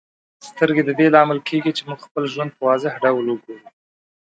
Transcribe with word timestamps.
سترګې 0.47 0.83
د 0.85 0.91
دې 0.99 1.07
لامل 1.15 1.39
کیږي 1.49 1.71
چې 1.77 1.81
موږ 1.87 1.99
خپل 2.07 2.23
ژوند 2.33 2.51
په 2.53 2.61
واضح 2.67 2.93
ډول 3.03 3.25
وګورو. 3.29 3.67